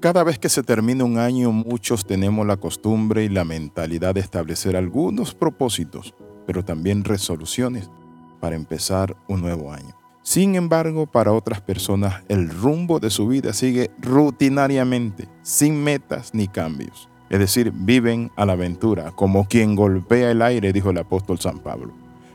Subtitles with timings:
[0.00, 4.20] Cada vez que se termina un año, muchos tenemos la costumbre y la mentalidad de
[4.20, 6.14] establecer algunos propósitos,
[6.46, 7.90] pero también resoluciones
[8.38, 9.98] para empezar un nuevo año.
[10.22, 16.46] Sin embargo, para otras personas, el rumbo de su vida sigue rutinariamente, sin metas ni
[16.46, 17.08] cambios.
[17.28, 21.58] Es decir, viven a la aventura, como quien golpea el aire, dijo el apóstol San
[21.58, 21.92] Pablo.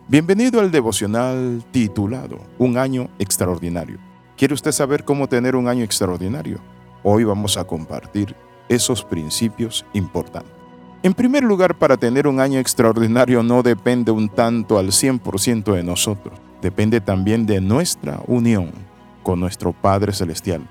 [0.09, 3.99] Bienvenido al devocional titulado Un año extraordinario.
[4.35, 6.59] ¿Quiere usted saber cómo tener un año extraordinario?
[7.05, 8.33] Hoy vamos a compartir
[8.69, 10.53] esos principios importantes.
[11.03, 15.83] En primer lugar, para tener un año extraordinario no depende un tanto al 100% de
[15.83, 18.71] nosotros, depende también de nuestra unión
[19.21, 20.61] con nuestro Padre Celestial.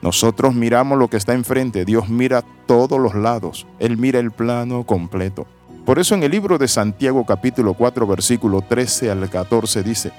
[0.00, 4.84] Nosotros miramos lo que está enfrente, Dios mira todos los lados, Él mira el plano
[4.84, 5.46] completo.
[5.84, 10.10] Por eso en el libro de Santiago capítulo 4 versículo 13 al 14 dice,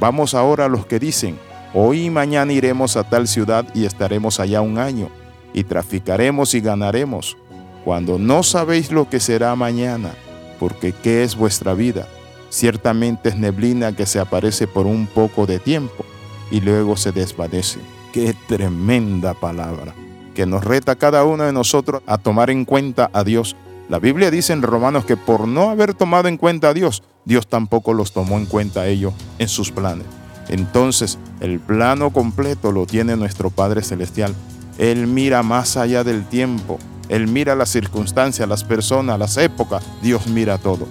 [0.00, 1.38] vamos ahora a los que dicen,
[1.74, 5.10] hoy y mañana iremos a tal ciudad y estaremos allá un año
[5.52, 7.36] y traficaremos y ganaremos,
[7.84, 10.12] cuando no sabéis lo que será mañana,
[10.58, 12.06] porque ¿qué es vuestra vida?
[12.50, 16.04] Ciertamente es neblina que se aparece por un poco de tiempo
[16.50, 17.78] y luego se desvanece.
[18.12, 19.94] Qué tremenda palabra,
[20.34, 23.54] que nos reta cada uno de nosotros a tomar en cuenta a Dios.
[23.88, 27.46] La Biblia dice en Romanos que por no haber tomado en cuenta a Dios, Dios
[27.46, 30.06] tampoco los tomó en cuenta a ellos en sus planes.
[30.48, 34.34] Entonces, el plano completo lo tiene nuestro Padre Celestial
[34.78, 36.78] él mira más allá del tiempo.
[37.08, 39.84] Él mira las circunstancias, las personas, las épocas.
[40.00, 40.86] Dios mira todo.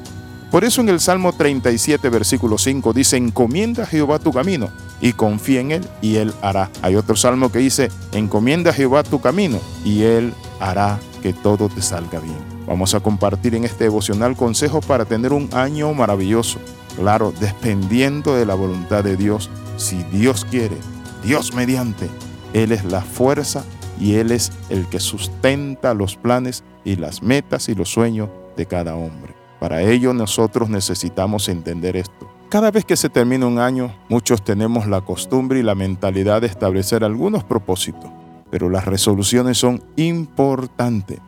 [0.51, 4.69] Por eso en el Salmo 37, versículo 5 dice, encomienda a Jehová tu camino
[5.01, 6.69] y confía en Él y Él hará.
[6.81, 11.67] Hay otro salmo que dice, encomienda a Jehová tu camino y Él hará que todo
[11.67, 12.37] te salga bien.
[12.65, 16.59] Vamos a compartir en este devocional consejos para tener un año maravilloso.
[16.95, 19.49] Claro, dependiendo de la voluntad de Dios.
[19.75, 20.77] Si Dios quiere,
[21.23, 22.09] Dios mediante,
[22.53, 23.63] Él es la fuerza
[23.99, 28.65] y Él es el que sustenta los planes y las metas y los sueños de
[28.65, 29.35] cada hombre.
[29.59, 32.29] Para ello nosotros necesitamos entender esto.
[32.49, 36.47] Cada vez que se termina un año, muchos tenemos la costumbre y la mentalidad de
[36.47, 38.09] establecer algunos propósitos,
[38.49, 41.19] pero las resoluciones son importantes.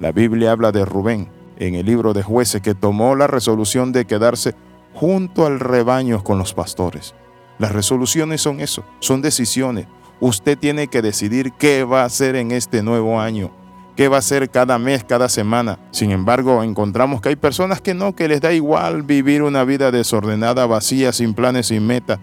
[0.00, 1.28] La Biblia habla de Rubén
[1.58, 4.54] en el libro de jueces que tomó la resolución de quedarse
[4.94, 7.14] junto al rebaño con los pastores.
[7.58, 9.86] Las resoluciones son eso, son decisiones,
[10.24, 13.50] Usted tiene que decidir qué va a hacer en este nuevo año,
[13.96, 15.80] qué va a hacer cada mes, cada semana.
[15.90, 19.90] Sin embargo, encontramos que hay personas que no, que les da igual vivir una vida
[19.90, 22.20] desordenada, vacía, sin planes, sin meta.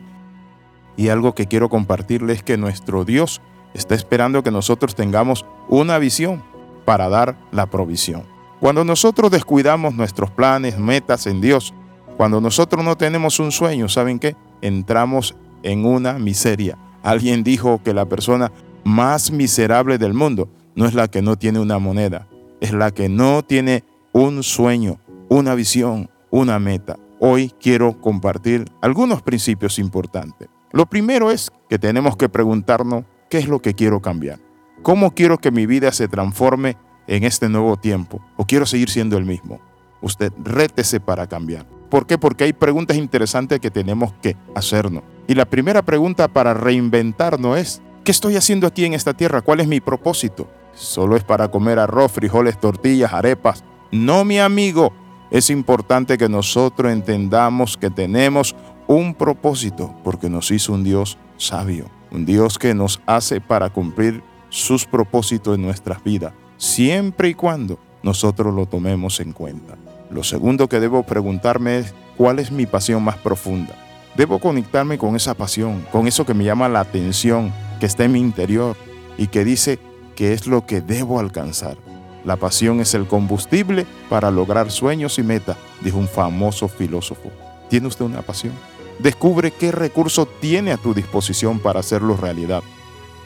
[0.96, 3.42] Y algo que quiero compartirles es que nuestro Dios
[3.74, 6.42] está esperando que nosotros tengamos una visión
[6.86, 8.24] para dar la provisión.
[8.62, 11.74] Cuando nosotros descuidamos nuestros planes, metas en Dios,
[12.16, 14.38] cuando nosotros no tenemos un sueño, ¿saben qué?
[14.62, 18.52] Entramos en una miseria Alguien dijo que la persona
[18.84, 22.28] más miserable del mundo no es la que no tiene una moneda,
[22.62, 23.84] es la que no tiene
[24.14, 25.00] un sueño,
[25.30, 26.98] una visión, una meta.
[27.20, 30.48] Hoy quiero compartir algunos principios importantes.
[30.72, 34.40] Lo primero es que tenemos que preguntarnos qué es lo que quiero cambiar.
[34.82, 36.78] ¿Cómo quiero que mi vida se transforme
[37.08, 38.22] en este nuevo tiempo?
[38.38, 39.60] ¿O quiero seguir siendo el mismo?
[40.02, 41.66] Usted rétese para cambiar.
[41.90, 42.18] ¿Por qué?
[42.18, 45.04] Porque hay preguntas interesantes que tenemos que hacernos.
[45.30, 49.44] Y la primera pregunta para reinventarnos es, ¿qué estoy haciendo aquí en esta tierra?
[49.44, 50.50] ¿Cuál es mi propósito?
[50.74, 53.64] ¿Solo es para comer arroz, frijoles, tortillas, arepas?
[53.92, 54.92] No, mi amigo.
[55.30, 58.56] Es importante que nosotros entendamos que tenemos
[58.88, 64.24] un propósito porque nos hizo un Dios sabio, un Dios que nos hace para cumplir
[64.50, 69.76] sus propósitos en nuestras vidas, siempre y cuando nosotros lo tomemos en cuenta.
[70.10, 73.76] Lo segundo que debo preguntarme es, ¿cuál es mi pasión más profunda?
[74.16, 78.12] Debo conectarme con esa pasión, con eso que me llama la atención, que está en
[78.14, 78.76] mi interior
[79.18, 79.80] y que dice
[80.16, 81.78] que es lo que debo alcanzar.
[82.26, 87.32] La pasión es el combustible para lograr sueños y metas, dijo un famoso filósofo.
[87.70, 88.54] ¿Tiene usted una pasión?
[89.00, 92.62] Descubre qué recurso tiene a tu disposición para hacerlo realidad.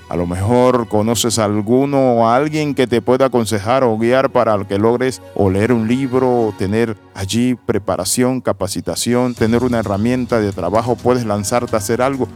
[0.10, 4.32] A lo mejor conoces a alguno o a alguien que te pueda aconsejar o guiar
[4.32, 10.40] para que logres o leer un libro o tener allí preparación, capacitación, tener una herramienta
[10.40, 10.96] de trabajo.
[10.96, 12.28] Puedes lanzarte a hacer algo.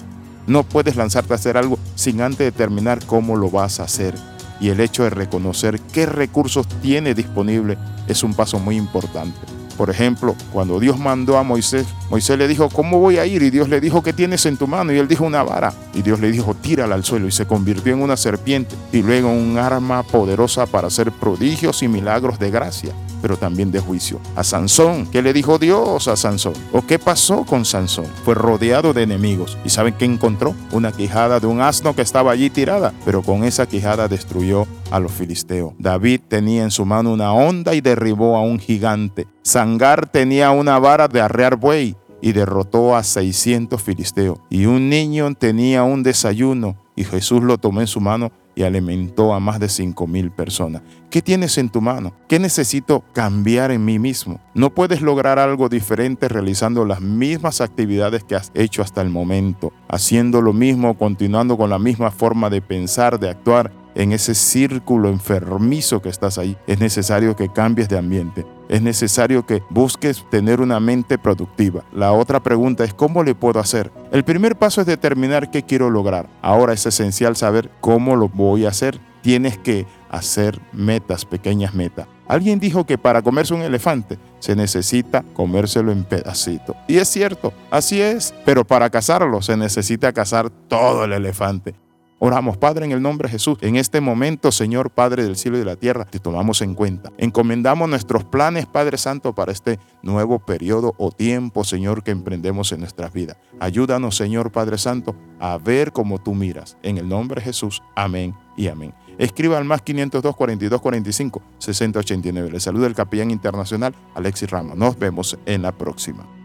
[0.48, 4.16] No puedes lanzarte a hacer algo sin antes determinar cómo lo vas a hacer.
[4.60, 7.78] Y el hecho de reconocer qué recursos tiene disponible
[8.08, 9.57] es un paso muy importante.
[9.78, 13.44] Por ejemplo, cuando Dios mandó a Moisés, Moisés le dijo, ¿cómo voy a ir?
[13.44, 14.92] Y Dios le dijo, ¿qué tienes en tu mano?
[14.92, 15.72] Y él dijo, una vara.
[15.94, 17.28] Y Dios le dijo, tírala al suelo.
[17.28, 21.88] Y se convirtió en una serpiente y luego un arma poderosa para hacer prodigios y
[21.88, 22.94] milagros de gracia.
[23.28, 24.22] Pero también de juicio.
[24.38, 26.54] A Sansón, ¿qué le dijo Dios a Sansón?
[26.72, 28.06] ¿O qué pasó con Sansón?
[28.24, 29.58] Fue rodeado de enemigos.
[29.66, 30.56] ¿Y saben qué encontró?
[30.72, 35.02] Una quijada de un asno que estaba allí tirada, pero con esa quijada destruyó a
[35.02, 35.74] los filisteos.
[35.78, 39.28] David tenía en su mano una onda y derribó a un gigante.
[39.42, 44.40] Sangar tenía una vara de arrear buey y derrotó a 600 filisteos.
[44.50, 49.36] Y un niño tenía un desayuno y Jesús lo tomó en su mano y alimentó
[49.36, 50.82] a más de cinco mil personas.
[51.12, 52.14] ¿Qué tienes en tu mano?
[52.28, 54.42] ¿Qué necesito cambiar en mí mismo?
[54.56, 59.74] No puedes lograr algo diferente realizando las mismas actividades que has hecho hasta el momento,
[59.88, 65.10] haciendo lo mismo, continuando con la misma forma de pensar, de actuar en ese círculo
[65.10, 66.58] enfermizo que estás ahí.
[66.66, 68.46] Es necesario que cambies de ambiente.
[68.70, 71.84] Es necesario que busques tener una mente productiva.
[71.94, 73.92] La otra pregunta es ¿cómo le puedo hacer?
[74.12, 76.30] El primer paso es determinar qué quiero lograr.
[76.42, 79.00] Ahora es esencial saber cómo lo voy a hacer.
[79.22, 82.08] Tienes que hacer metas, pequeñas metas.
[82.28, 86.76] Alguien dijo que para comerse un elefante se necesita comérselo en pedacitos.
[86.88, 88.34] Y es cierto, así es.
[88.46, 91.76] Pero para cazarlo se necesita cazar todo el elefante.
[92.20, 93.60] Oramos, Padre, en el nombre de Jesús.
[93.62, 97.12] En este momento, Señor Padre del cielo y de la tierra, te tomamos en cuenta.
[97.18, 102.80] Encomendamos nuestros planes, Padre Santo, para este nuevo periodo o tiempo, Señor, que emprendemos en
[102.80, 103.38] nuestras vidas.
[103.60, 106.76] Ayúdanos, Señor Padre Santo, a ver como tú miras.
[106.82, 107.84] En el nombre de Jesús.
[107.96, 108.96] Amén y amén.
[109.20, 112.52] Escriba al más 502 42 45 60 89.
[112.52, 114.76] Le saluda el capellán internacional Alexis Ramos.
[114.76, 116.37] Nos vemos en la próxima.